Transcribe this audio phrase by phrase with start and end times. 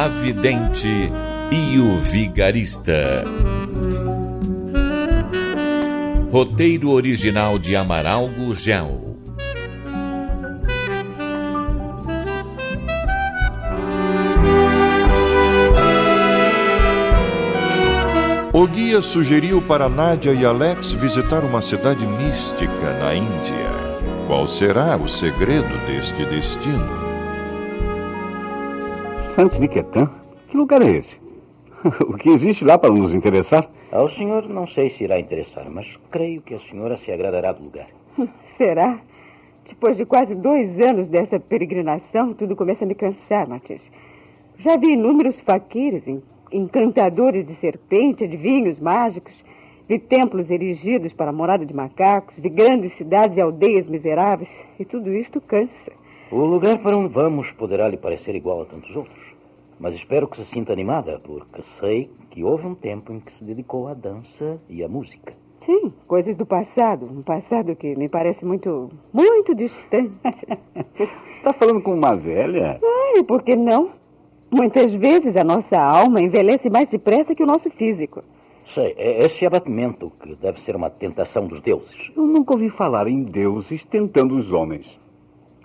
[0.00, 1.12] A Vidente
[1.52, 3.22] e o Vigarista.
[6.32, 9.18] Roteiro original de Amaral Gurgel.
[18.54, 23.70] O guia sugeriu para Nádia e Alex visitar uma cidade mística na Índia.
[24.26, 27.09] Qual será o segredo deste destino?
[29.40, 30.10] Santiniketan?
[30.48, 31.18] Que lugar é esse?
[32.06, 33.70] o que existe lá para nos interessar?
[33.90, 37.64] Ao senhor não sei se irá interessar, mas creio que a senhora se agradará do
[37.64, 37.86] lugar.
[38.44, 39.00] Será?
[39.66, 43.90] Depois de quase dois anos dessa peregrinação, tudo começa a me cansar, Matias.
[44.58, 46.04] Já vi inúmeros faquires,
[46.52, 49.42] encantadores de serpente, adivinhos mágicos,
[49.88, 54.84] vi templos erigidos para a morada de macacos, vi grandes cidades e aldeias miseráveis, e
[54.84, 55.92] tudo isto cansa.
[56.32, 59.34] O lugar para onde vamos poderá lhe parecer igual a tantos outros.
[59.80, 63.42] Mas espero que se sinta animada, porque sei que houve um tempo em que se
[63.42, 65.34] dedicou à dança e à música.
[65.66, 67.04] Sim, coisas do passado.
[67.04, 70.12] Um passado que me parece muito, muito distante.
[71.32, 72.78] Está falando com uma velha?
[72.80, 73.90] Ai, por que não?
[74.48, 78.22] Muitas vezes a nossa alma envelhece mais depressa que o nosso físico.
[78.64, 82.12] Sei, é esse abatimento que deve ser uma tentação dos deuses.
[82.16, 85.00] Eu nunca ouvi falar em deuses tentando os homens.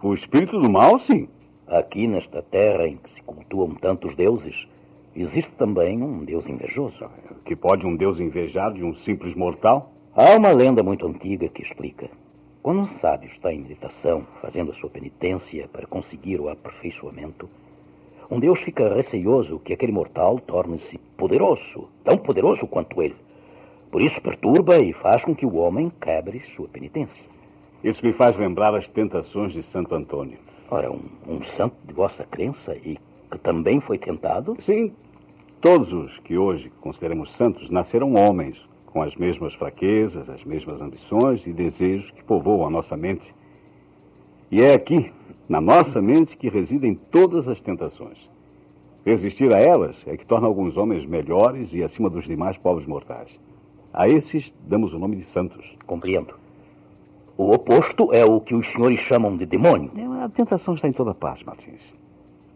[0.07, 1.27] O espírito do mal, sim.
[1.65, 4.67] Aqui nesta terra em que se cultuam tantos deuses,
[5.15, 7.09] existe também um deus invejoso.
[7.43, 9.91] Que pode um deus invejar de um simples mortal?
[10.15, 12.07] Há uma lenda muito antiga que explica.
[12.61, 17.49] Quando um sábio está em meditação, fazendo a sua penitência para conseguir o aperfeiçoamento,
[18.29, 23.15] um deus fica receioso que aquele mortal torne-se poderoso, tão poderoso quanto ele.
[23.89, 27.25] Por isso perturba e faz com que o homem quebre sua penitência.
[27.85, 30.39] Isso me faz lembrar as tentações de Santo Antônio.
[30.71, 32.97] Ora, um, um santo de vossa crença e
[33.29, 34.57] que também foi tentado?
[34.59, 34.91] Sim.
[35.61, 41.45] Todos os que hoje consideramos santos nasceram homens, com as mesmas fraquezas, as mesmas ambições
[41.45, 43.35] e desejos que povoam a nossa mente.
[44.49, 45.13] E é aqui,
[45.47, 48.31] na nossa mente, que residem todas as tentações.
[49.05, 53.39] Resistir a elas é que torna alguns homens melhores e acima dos demais povos mortais.
[53.93, 55.77] A esses damos o nome de santos.
[55.85, 56.44] Compreendo.
[57.37, 59.91] O oposto é o que os senhores chamam de demônio.
[60.23, 61.93] A tentação está em toda parte, Martins.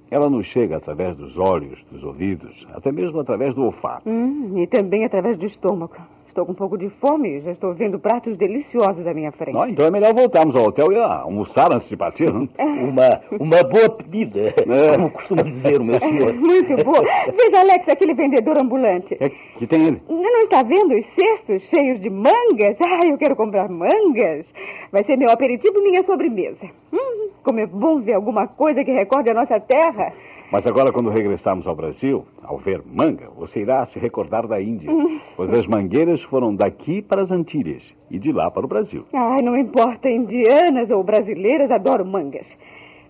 [0.10, 4.10] Ela nos chega através dos olhos, dos ouvidos, até mesmo através do olfato.
[4.10, 5.96] Hum, e também através do estômago.
[6.30, 9.56] Estou com um pouco de fome e já estou vendo pratos deliciosos à minha frente.
[9.56, 12.48] Não, então é melhor voltarmos ao hotel e almoçar antes de partir, não?
[12.60, 14.96] Uma, uma boa pedida, é.
[14.96, 16.32] como costuma dizer o meu senhor.
[16.38, 17.04] Muito boa.
[17.36, 19.18] Veja, Alex, aquele vendedor ambulante.
[19.20, 20.02] É, que tem ele?
[20.08, 22.80] Não está vendo os cestos cheios de mangas?
[22.80, 24.54] Ah, eu quero comprar mangas.
[24.92, 26.68] Vai ser meu aperitivo e minha sobremesa.
[26.94, 27.09] Hum,
[27.44, 30.14] como é bom ver alguma coisa que recorde a nossa terra.
[30.52, 34.90] Mas agora, quando regressarmos ao Brasil, ao ver manga, você irá se recordar da Índia.
[35.38, 39.06] pois as mangueiras foram daqui para as Antilhas e de lá para o Brasil.
[39.14, 42.58] Ai, não importa, indianas ou brasileiras, adoro mangas.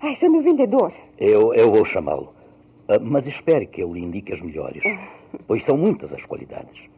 [0.02, 0.92] Ai, chame o vendedor.
[1.18, 2.34] Eu, eu vou chamá-lo.
[2.90, 4.84] Uh, mas espere que eu lhe indique as melhores,
[5.48, 6.90] pois são muitas as qualidades.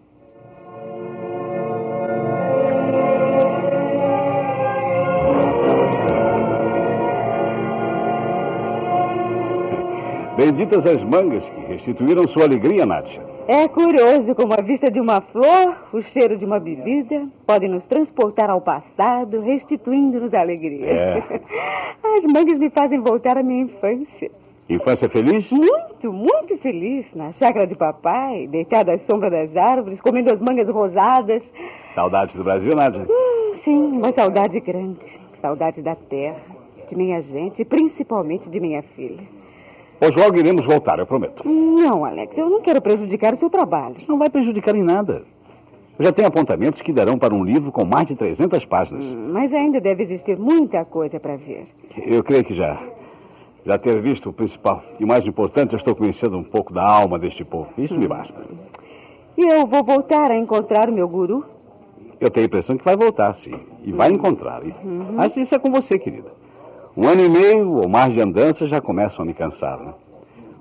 [10.44, 13.22] Benditas as mangas que restituíram sua alegria, Nádia.
[13.47, 17.85] É curioso como a vista de uma flor, o cheiro de uma bebida, podem nos
[17.85, 20.88] transportar ao passado, restituindo-nos a alegria.
[20.88, 21.24] É.
[22.17, 24.32] As mangas me fazem voltar à minha infância.
[24.67, 25.52] Infância feliz?
[25.52, 27.14] Muito, muito feliz.
[27.14, 31.53] Na chácara de papai, deitada à sombra das árvores, comendo as mangas rosadas.
[31.93, 33.05] Saudades do Brasil, Nádia?
[33.08, 35.05] Hum, sim, uma saudade grande.
[35.40, 36.41] Saudade da terra,
[36.90, 39.41] de minha gente e principalmente de minha filha.
[40.03, 41.48] Hoje logo iremos voltar, eu prometo.
[41.48, 43.98] Não, Alex, eu não quero prejudicar o seu trabalho.
[44.00, 45.24] Isso não vai prejudicar em nada.
[46.00, 49.06] Eu já tenho apontamentos que darão para um livro com mais de 300 páginas.
[49.06, 51.68] Hum, mas ainda deve existir muita coisa para ver.
[51.96, 52.82] Eu creio que já.
[53.64, 54.84] Já ter visto o principal.
[55.00, 57.70] E o mais importante, eu estou conhecendo um pouco da alma deste povo.
[57.78, 58.00] Isso hum.
[58.00, 58.42] me basta.
[59.38, 61.46] E eu vou voltar a encontrar o meu guru?
[62.20, 63.59] Eu tenho a impressão que vai voltar, sim.
[63.84, 64.64] E vai encontrar.
[64.64, 65.12] Uhum.
[65.14, 66.41] Mas isso é com você, querida.
[66.96, 69.93] Um ano e meio ou mais de andança já começam a me cansar, né?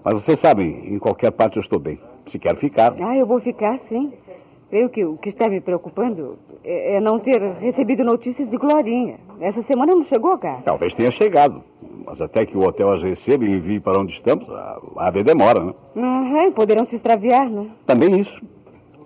[0.05, 1.99] Mas você sabe, em qualquer parte eu estou bem.
[2.27, 2.94] Se quer ficar.
[3.00, 4.12] Ah, eu vou ficar, sim.
[4.69, 9.19] Creio que o que está me preocupando é, é não ter recebido notícias de Glorinha.
[9.41, 10.62] Essa semana não chegou, cara.
[10.65, 11.65] Talvez tenha chegado.
[12.06, 15.65] Mas até que o hotel as receba e envie para onde estamos, a haver demora,
[15.65, 15.75] né?
[15.97, 17.69] Uhum, poderão se extraviar, né?
[17.85, 18.41] Também isso.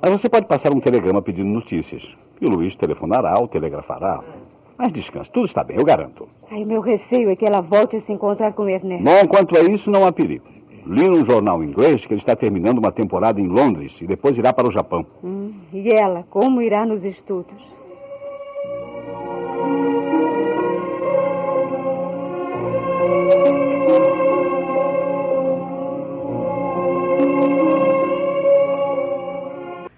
[0.03, 2.07] Mas você pode passar um telegrama pedindo notícias.
[2.39, 4.23] E o Luiz telefonará ou telegrafará.
[4.77, 6.29] Mas descanse, tudo está bem, eu garanto.
[6.51, 9.05] Ai, meu receio é que ela volte a se encontrar com Ernesto.
[9.05, 10.47] Bom, quanto a isso, não há perigo.
[10.87, 14.53] Li num jornal inglês que ele está terminando uma temporada em Londres e depois irá
[14.53, 15.07] para o Japão.
[15.23, 17.75] Hum, e ela, como irá nos estudos?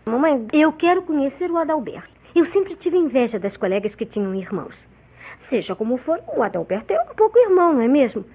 [0.06, 2.15] Mamãe, eu quero conhecer o Adalberto.
[2.36, 4.86] Eu sempre tive inveja das colegas que tinham irmãos.
[5.38, 8.26] Seja como for, o Adalberto é um pouco irmão, não é mesmo?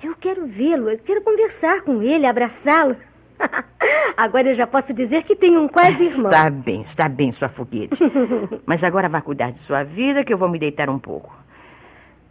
[0.00, 2.94] Eu quero vê-lo, eu quero conversar com ele, abraçá-lo.
[4.16, 6.30] agora eu já posso dizer que tenho um quase irmão.
[6.30, 7.98] Está bem, está bem, sua foguete.
[8.64, 11.36] Mas agora vá cuidar de sua vida, que eu vou me deitar um pouco.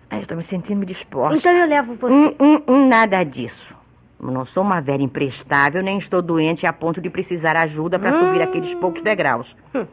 [0.10, 1.38] Ai, estou me sentindo disposta.
[1.38, 2.14] Então eu levo você.
[2.14, 3.76] Hum, hum, hum, nada disso.
[4.18, 8.14] Eu não sou uma velha imprestável, nem estou doente a ponto de precisar ajuda para
[8.14, 9.54] subir aqueles poucos degraus.
[9.76, 9.86] Hum.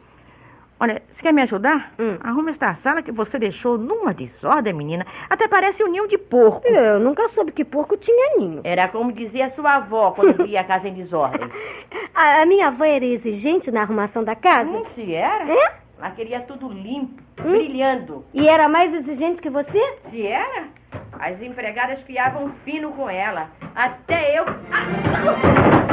[0.84, 1.94] Olha, você quer me ajudar?
[1.98, 2.18] Hum.
[2.20, 5.06] Arruma esta sala que você deixou numa desordem, menina.
[5.30, 6.68] Até parece um ninho de porco.
[6.68, 8.60] Eu nunca soube que porco tinha ninho.
[8.62, 11.48] Era como dizia sua avó quando via a casa em desordem.
[12.14, 14.70] A, a minha avó era exigente na arrumação da casa?
[14.70, 15.50] Hum, se era?
[15.50, 15.74] É?
[15.98, 18.22] Ela queria tudo limpo, brilhando.
[18.34, 19.80] E era mais exigente que você?
[20.00, 20.64] Se era?
[21.18, 23.48] As empregadas fiavam fino com ela.
[23.74, 24.44] Até eu.
[24.70, 24.84] Ah!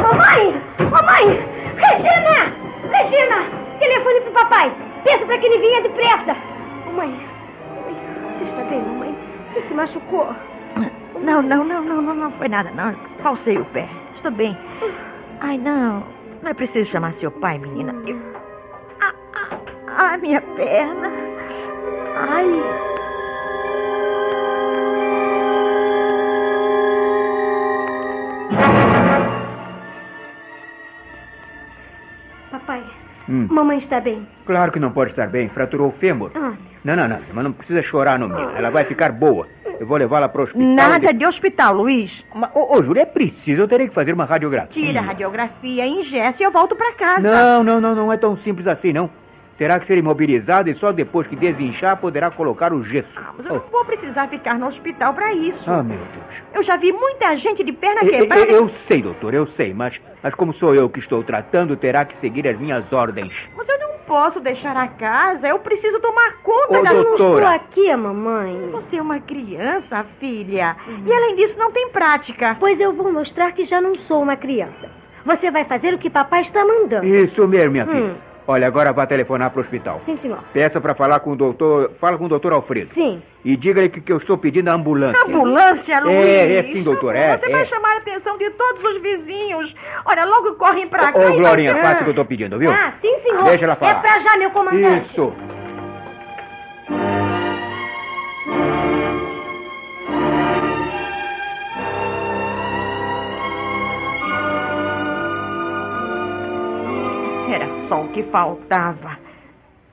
[0.01, 0.61] Mamãe!
[0.91, 1.39] Mamãe!
[1.77, 2.53] Regina!
[2.91, 3.60] Regina!
[3.81, 4.71] Telefone pro papai!
[5.03, 6.35] Peça para que ele venha depressa!
[6.85, 7.19] Mamãe!
[8.37, 9.17] Você está bem, mamãe?
[9.49, 10.35] Você se machucou?
[11.19, 12.93] Não, não, não, não, não, não foi nada, não.
[13.23, 13.89] Falsei o pé.
[14.15, 14.55] Estou bem.
[15.39, 16.03] Ai, não.
[16.43, 17.95] Não é preciso chamar seu pai, menina.
[18.05, 18.19] Eu...
[19.87, 21.11] Ah, minha perna.
[22.29, 22.91] Ai.
[33.31, 33.47] Hum.
[33.49, 34.27] mamãe está bem.
[34.45, 35.47] Claro que não pode estar bem.
[35.47, 36.31] Fraturou o fêmur.
[36.35, 37.19] Ah, Não, não, não.
[37.33, 38.51] Mas não precisa chorar, não, menina.
[38.57, 39.47] Ela vai ficar boa.
[39.79, 40.67] Eu vou levá-la para o hospital.
[40.75, 41.13] Nada de...
[41.13, 42.25] de hospital, Luiz.
[42.35, 43.61] Mas, ô, ô, Júlia, é preciso.
[43.61, 44.69] Eu terei que fazer uma radiografia.
[44.85, 47.31] Tira a radiografia, ingessa e eu volto para casa.
[47.31, 47.95] Não, não, não.
[47.95, 49.09] Não é tão simples assim, não.
[49.61, 53.13] Terá que ser imobilizada e só depois que desinchar poderá colocar o gesso.
[53.23, 55.69] Ah, mas eu não vou precisar ficar no hospital para isso.
[55.69, 56.41] Ah, meu Deus.
[56.51, 58.51] Eu já vi muita gente de perna Eu, eu- quebrada.
[58.51, 59.71] eu sei, doutor, eu sei.
[59.71, 63.47] Mas, mas como sou eu que estou tratando, terá que seguir as minhas ordens.
[63.55, 65.47] Mas eu não posso deixar a casa.
[65.47, 66.93] Eu preciso tomar conta Ô, das...
[66.93, 67.43] eu não doutora.
[67.43, 68.67] estou aqui, mamãe.
[68.71, 70.75] Você é uma criança, filha.
[71.05, 72.57] E além disso, não tem prática.
[72.59, 74.89] Pois eu vou mostrar que já não sou uma criança.
[75.23, 77.05] Você vai fazer o que papai está mandando.
[77.05, 77.87] Isso mesmo, minha Hum.
[77.89, 78.30] filha.
[78.51, 80.01] Olha, agora vá telefonar para o hospital.
[80.01, 80.39] Sim, senhor.
[80.51, 81.91] Peça para falar com o doutor.
[81.97, 82.89] Fala com o doutor Alfredo.
[82.89, 83.21] Sim.
[83.45, 85.23] E diga-lhe que, que eu estou pedindo a ambulância.
[85.23, 86.27] Ambulância, Luiz?
[86.27, 87.49] É, é sim, doutor, é, Você é.
[87.49, 89.73] vai chamar a atenção de todos os vizinhos.
[90.03, 92.25] Olha, logo correm pra Ô, cá ô, e vai Glorinha, faça o que eu estou
[92.25, 92.71] pedindo, viu?
[92.71, 93.45] Ah, sim, senhor.
[93.45, 93.91] Deixa ela falar.
[93.91, 95.07] É pra já, meu comandante.
[95.07, 95.33] Isso.
[107.91, 109.19] Só o que faltava.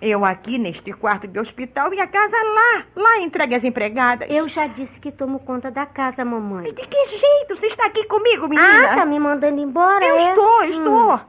[0.00, 4.28] Eu aqui neste quarto de hospital e a casa lá, lá entregue às empregadas.
[4.30, 6.62] Eu já disse que tomo conta da casa, mamãe.
[6.66, 7.56] Mas de que jeito?
[7.56, 8.92] Você está aqui comigo, menina?
[8.92, 10.28] Ah, tá me mandando embora, Eu é?
[10.28, 11.14] estou, eu estou.
[11.16, 11.20] Hum.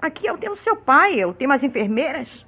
[0.00, 2.46] Aqui eu tenho seu pai, eu tenho as enfermeiras.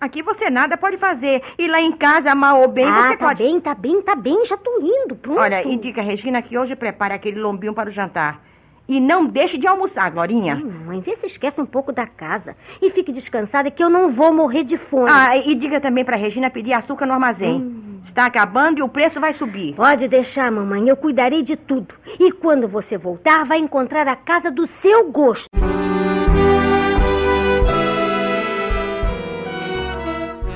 [0.00, 1.42] Aqui você nada pode fazer.
[1.58, 3.44] E lá em casa, mal ou bem, ah, você tá pode.
[3.44, 4.46] bem, tá bem, tá bem.
[4.46, 5.38] Já tô indo, pronto.
[5.38, 8.40] Olha, e diga a Regina que hoje prepare aquele lombinho para o jantar.
[8.88, 10.54] E não deixe de almoçar, Glorinha.
[10.54, 12.56] Ai, mamãe, vê se esquece um pouco da casa.
[12.80, 15.10] E fique descansada que eu não vou morrer de fome.
[15.10, 17.60] Ah, e diga também para Regina pedir açúcar no armazém.
[17.60, 18.00] Hum.
[18.04, 19.74] Está acabando e o preço vai subir.
[19.74, 20.88] Pode deixar, mamãe.
[20.88, 21.94] Eu cuidarei de tudo.
[22.18, 25.46] E quando você voltar, vai encontrar a casa do seu gosto.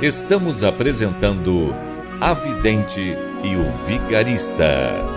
[0.02, 1.74] Estamos apresentando
[2.20, 5.15] A Vidente e o Vigarista.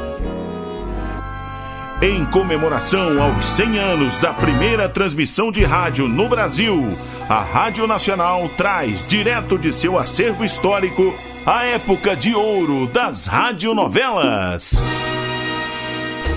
[2.01, 6.88] Em comemoração aos 100 anos da primeira transmissão de rádio no Brasil,
[7.27, 11.13] a Rádio Nacional traz direto de seu acervo histórico
[11.46, 14.82] a época de ouro das radionovelas.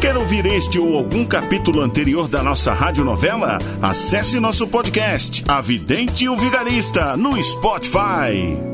[0.00, 3.61] Quer ouvir este ou algum capítulo anterior da nossa radionovela?
[3.81, 8.72] Acesse nosso podcast, A Vidente e o Vigarista, no Spotify.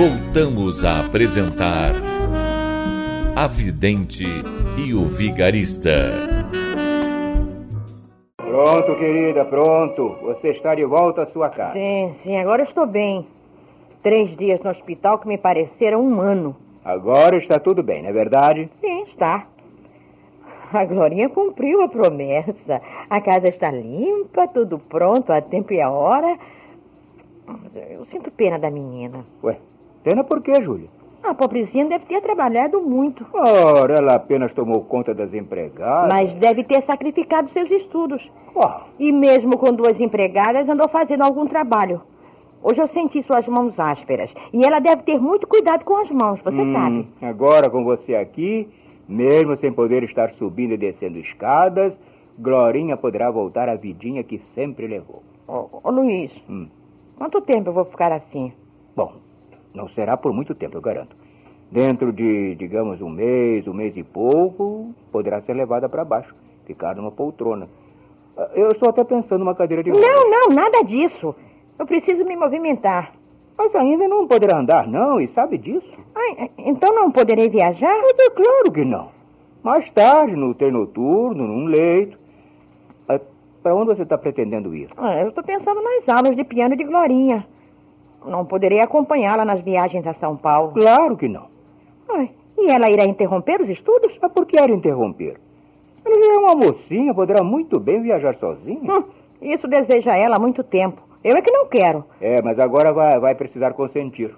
[0.00, 1.92] Voltamos a apresentar
[3.36, 4.24] A Vidente
[4.78, 5.92] e o Vigarista.
[8.34, 10.16] Pronto, querida, pronto.
[10.22, 11.74] Você está de volta à sua casa.
[11.74, 13.26] Sim, sim, agora estou bem.
[14.02, 16.56] Três dias no hospital que me pareceram um ano.
[16.82, 18.70] Agora está tudo bem, não é verdade?
[18.80, 19.48] Sim, está.
[20.72, 22.80] A Glorinha cumpriu a promessa.
[23.10, 26.38] A casa está limpa, tudo pronto, a tempo e a hora.
[27.46, 29.26] Mas eu sinto pena da menina.
[29.42, 29.58] Ué,
[30.02, 30.88] pena por quê, Júlia?
[31.22, 33.26] A pobrezinha deve ter trabalhado muito.
[33.34, 36.08] Ora, ela apenas tomou conta das empregadas.
[36.08, 38.32] Mas deve ter sacrificado seus estudos.
[38.54, 38.88] Qual?
[38.98, 42.00] E mesmo com duas empregadas, andou fazendo algum trabalho.
[42.62, 44.34] Hoje eu senti suas mãos ásperas.
[44.52, 47.08] E ela deve ter muito cuidado com as mãos, você Hum, sabe.
[47.20, 48.68] Agora com você aqui,
[49.06, 52.00] mesmo sem poder estar subindo e descendo escadas,
[52.38, 55.22] Glorinha poderá voltar à vidinha que sempre levou.
[55.46, 56.66] Ô, ô, Luiz, Hum.
[57.18, 58.52] quanto tempo eu vou ficar assim?
[58.96, 59.12] Bom,
[59.74, 61.16] não será por muito tempo, eu garanto.
[61.70, 66.34] Dentro de, digamos, um mês, um mês e pouco, poderá ser levada para baixo,
[66.66, 67.68] ficar numa poltrona.
[68.36, 70.04] Ah, Eu estou até pensando numa cadeira de rodas.
[70.06, 71.34] Não, não, nada disso.
[71.78, 73.12] Eu preciso me movimentar.
[73.56, 75.96] Mas ainda não poderá andar, não, e sabe disso?
[76.14, 77.94] Ai, então não poderei viajar?
[78.00, 79.10] Mas é claro que não.
[79.62, 82.18] Mais tarde, no trem noturno, num leito.
[83.62, 84.88] Para onde você está pretendendo ir?
[84.96, 87.46] Ah, eu estou pensando nas aulas de piano de Glorinha.
[88.24, 90.72] Não poderei acompanhá-la nas viagens a São Paulo.
[90.72, 91.46] Claro que não.
[92.08, 94.18] Ai, e ela irá interromper os estudos?
[94.20, 95.40] Mas por que era interromper?
[96.04, 98.92] Ela já é uma mocinha, poderá muito bem viajar sozinha.
[98.92, 99.04] Hum,
[99.40, 101.02] isso deseja ela há muito tempo.
[101.22, 102.04] Eu é que não quero.
[102.20, 104.34] É, mas agora vai, vai precisar consentir.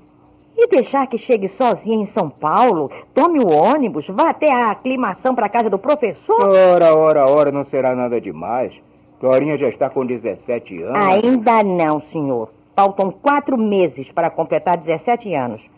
[0.57, 5.35] E deixar que chegue sozinha em São Paulo, tome o ônibus, vá até a aclimação
[5.35, 6.41] para a casa do professor?
[6.41, 8.75] Ora, ora, ora, não será nada demais.
[9.19, 10.99] Florinha já está com 17 anos.
[10.99, 12.51] Ainda não, senhor.
[12.75, 15.69] Faltam quatro meses para completar 17 anos.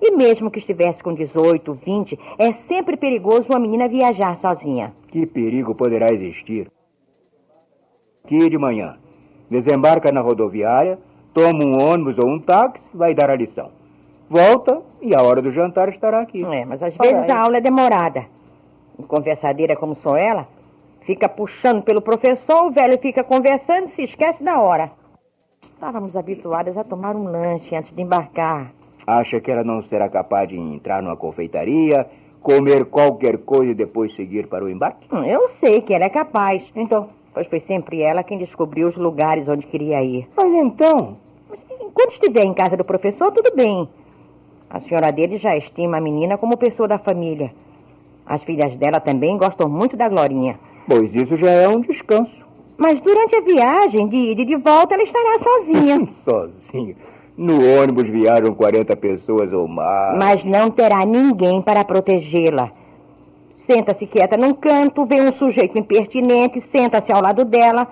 [0.00, 4.94] E mesmo que estivesse com 18, 20, é sempre perigoso uma menina viajar sozinha.
[5.08, 6.70] Que perigo poderá existir?
[8.24, 8.96] Aqui de manhã,
[9.50, 10.98] desembarca na rodoviária,
[11.34, 13.72] toma um ônibus ou um táxi, vai dar a lição.
[14.30, 16.44] Volta e a hora do jantar estará aqui.
[16.44, 18.26] É, mas às vezes a aula é demorada.
[18.98, 20.46] E Conversadeira como sou ela,
[21.00, 24.92] fica puxando pelo professor, o velho fica conversando e se esquece da hora.
[25.74, 28.72] Estávamos habituadas a tomar um lanche antes de embarcar.
[29.06, 32.06] Acha que ela não será capaz de entrar numa confeitaria,
[32.42, 35.06] comer qualquer coisa e depois seguir para o embarque?
[35.12, 36.72] Hum, Eu sei que ela é capaz.
[36.74, 40.28] Então, pois foi sempre ela quem descobriu os lugares onde queria ir.
[40.36, 41.16] Mas então,
[41.48, 43.88] Mas, enquanto estiver em casa do professor, tudo bem.
[44.68, 47.54] A senhora dele já estima a menina como pessoa da família.
[48.26, 50.58] As filhas dela também gostam muito da Glorinha.
[50.86, 52.46] pois isso já é um descanso.
[52.78, 56.06] Mas durante a viagem de ida e de volta, ela estará sozinha.
[56.24, 56.94] Sozinho.
[57.36, 60.16] No ônibus viajam 40 pessoas ou mais.
[60.16, 62.70] Mas não terá ninguém para protegê-la.
[63.52, 67.86] Senta-se quieta num canto, vê um sujeito impertinente, senta-se ao lado dela.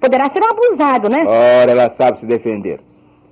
[0.00, 1.24] Poderá ser um abusado, né?
[1.26, 2.80] Ora, ela sabe se defender.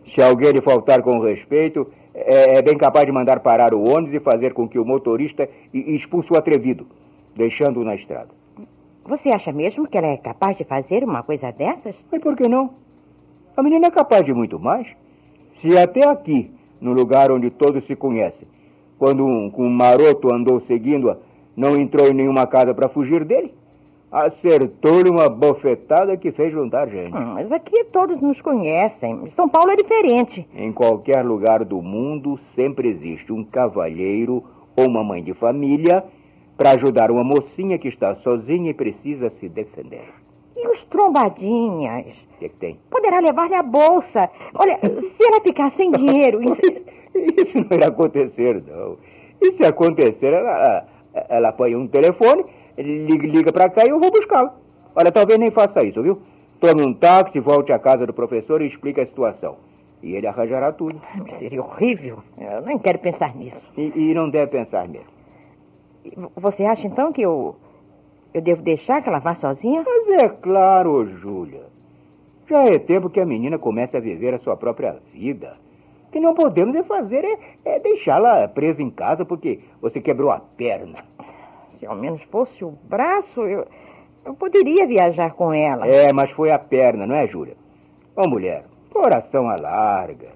[0.06, 4.14] Se alguém lhe faltar com respeito, é, é bem capaz de mandar parar o ônibus
[4.14, 6.86] e fazer com que o motorista expulse o atrevido,
[7.34, 8.37] deixando-o na estrada.
[9.08, 11.98] Você acha mesmo que ela é capaz de fazer uma coisa dessas?
[12.12, 12.74] Mas por que não?
[13.56, 14.86] A menina é capaz de muito mais.
[15.54, 18.46] Se até aqui, no lugar onde todos se conhecem,
[18.98, 21.16] quando um, um maroto andou seguindo-a,
[21.56, 23.54] não entrou em nenhuma casa para fugir dele,
[24.12, 27.16] acertou-lhe uma bofetada que fez juntar gente.
[27.16, 29.26] Hum, mas aqui todos nos conhecem.
[29.30, 30.46] São Paulo é diferente.
[30.54, 34.44] Em qualquer lugar do mundo sempre existe um cavalheiro
[34.76, 36.04] ou uma mãe de família
[36.58, 40.12] para ajudar uma mocinha que está sozinha e precisa se defender.
[40.56, 42.26] E os trombadinhas?
[42.34, 42.80] O que, é que tem?
[42.90, 44.28] Poderá levar-lhe a bolsa.
[44.52, 46.42] Olha, se ela ficar sem dinheiro.
[46.42, 46.60] Isso...
[47.14, 48.98] Isso não irá acontecer, não.
[49.40, 50.86] E se acontecer, ela,
[51.28, 52.44] ela apanha um telefone,
[52.76, 54.54] liga, liga para cá e eu vou buscá-la.
[54.94, 56.20] Olha, talvez nem faça isso, viu?
[56.60, 59.56] Tome um táxi, volte à casa do professor e explique a situação.
[60.02, 61.00] E ele arranjará tudo.
[61.30, 62.18] Seria horrível.
[62.36, 63.62] Eu nem quero pensar nisso.
[63.76, 65.17] E, e não deve pensar mesmo.
[66.36, 67.56] Você acha então que eu.
[68.32, 69.82] Eu devo deixar que ela vá sozinha?
[69.86, 71.66] Mas é claro, Júlia.
[72.48, 75.56] Já é tempo que a menina comece a viver a sua própria vida.
[76.08, 80.30] O que não podemos é fazer é, é deixá-la presa em casa porque você quebrou
[80.30, 81.04] a perna.
[81.70, 83.66] Se ao menos fosse o braço, eu,
[84.24, 85.86] eu poderia viajar com ela.
[85.86, 87.56] É, mas foi a perna, não é, Júlia?
[88.16, 90.30] Ô, mulher, coração alarga.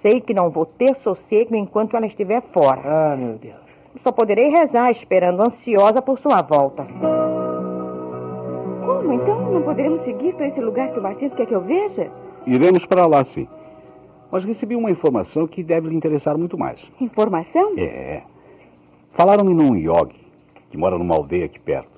[0.00, 2.82] Sei que não vou ter sossego enquanto ela estiver fora.
[2.84, 3.63] Ah, meu Deus.
[3.96, 6.86] Só poderei rezar esperando ansiosa por sua volta.
[8.84, 9.12] Como?
[9.12, 12.10] Então não poderemos seguir para esse lugar que o Martins quer que eu veja?
[12.46, 13.48] Iremos para lá, sim.
[14.30, 16.90] Mas recebi uma informação que deve lhe interessar muito mais.
[17.00, 17.74] Informação?
[17.78, 18.22] É.
[19.12, 20.24] Falaram-me num yogi
[20.70, 21.94] que mora numa aldeia aqui perto.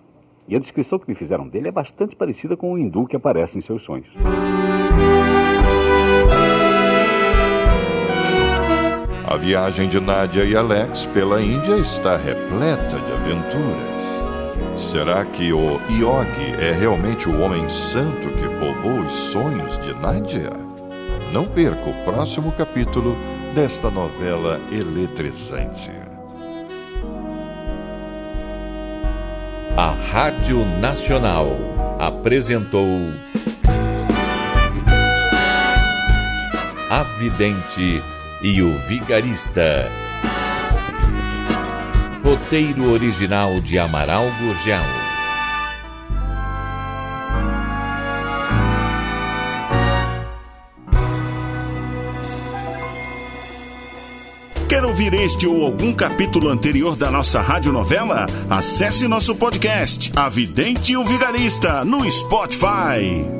[0.46, 3.56] E a descrição que me fizeram dele é bastante parecida com o hindu que aparece
[3.56, 4.08] em seus sonhos.
[9.46, 14.26] Viagem de Nádia e Alex pela Índia está repleta de aventuras.
[14.74, 20.50] Será que o Yogi é realmente o homem santo que povoa os sonhos de Nádia?
[21.32, 23.16] Não perca o próximo capítulo
[23.54, 25.92] desta novela eletrizante.
[29.76, 31.56] A Rádio Nacional
[32.00, 33.12] apresentou
[36.90, 38.02] A Vidente
[38.42, 39.90] e o Vigarista.
[42.24, 45.06] Roteiro original de Amaral Gurgel.
[54.68, 58.26] Quer ouvir este ou algum capítulo anterior da nossa radionovela?
[58.50, 63.35] Acesse nosso podcast, A Vidente e o Vigarista, no Spotify.